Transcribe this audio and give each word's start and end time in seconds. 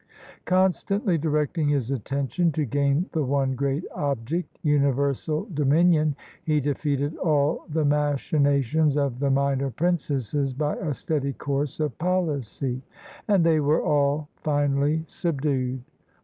Constantly 0.45 1.15
directing 1.15 1.69
his 1.69 1.91
attention 1.91 2.51
to 2.51 2.65
gain 2.65 3.05
the 3.11 3.23
one 3.23 3.53
great 3.53 3.83
object— 3.93 4.57
universal 4.63 5.47
dominion, 5.53 6.15
he 6.43 6.59
defeated 6.59 7.15
all 7.17 7.65
the 7.69 7.85
machinations 7.85 8.97
of 8.97 9.19
the 9.19 9.29
minor 9.29 9.69
princes 9.69 10.33
by 10.55 10.75
a 10.77 10.91
steady 10.95 11.33
course 11.33 11.79
of 11.79 11.95
policy; 11.99 12.81
and 13.27 13.43
they 13.43 13.59
were 13.59 13.83
all 13.83 14.27
finally 14.37 15.03
subdued. 15.07 15.83